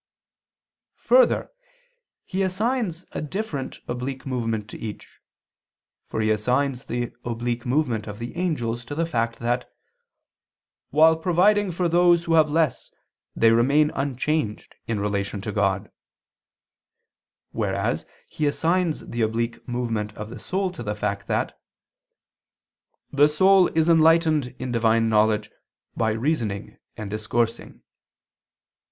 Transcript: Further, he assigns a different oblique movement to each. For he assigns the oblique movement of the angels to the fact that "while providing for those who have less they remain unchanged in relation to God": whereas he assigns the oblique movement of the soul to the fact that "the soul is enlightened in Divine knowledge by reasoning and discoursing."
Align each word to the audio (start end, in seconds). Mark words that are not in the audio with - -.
Further, 0.95 1.51
he 2.25 2.41
assigns 2.41 3.05
a 3.11 3.21
different 3.21 3.81
oblique 3.87 4.25
movement 4.25 4.67
to 4.71 4.79
each. 4.79 5.19
For 6.07 6.21
he 6.21 6.31
assigns 6.31 6.85
the 6.85 7.11
oblique 7.23 7.67
movement 7.67 8.07
of 8.07 8.17
the 8.17 8.35
angels 8.35 8.83
to 8.85 8.95
the 8.95 9.05
fact 9.05 9.37
that 9.37 9.71
"while 10.89 11.15
providing 11.15 11.71
for 11.71 11.87
those 11.87 12.23
who 12.23 12.33
have 12.33 12.49
less 12.49 12.89
they 13.35 13.51
remain 13.51 13.91
unchanged 13.93 14.73
in 14.87 14.99
relation 14.99 15.39
to 15.41 15.51
God": 15.51 15.91
whereas 17.51 18.07
he 18.27 18.47
assigns 18.47 19.01
the 19.05 19.21
oblique 19.21 19.67
movement 19.67 20.15
of 20.17 20.31
the 20.31 20.39
soul 20.39 20.71
to 20.71 20.81
the 20.81 20.95
fact 20.95 21.27
that 21.27 21.61
"the 23.11 23.27
soul 23.27 23.67
is 23.77 23.87
enlightened 23.87 24.55
in 24.57 24.71
Divine 24.71 25.09
knowledge 25.09 25.51
by 25.95 26.09
reasoning 26.09 26.79
and 26.97 27.07
discoursing." 27.11 27.83